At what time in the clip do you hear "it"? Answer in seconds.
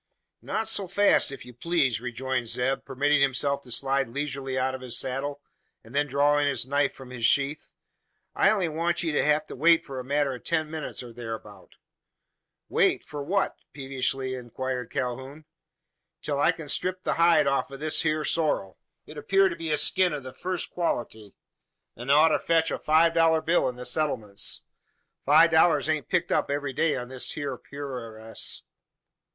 19.05-19.19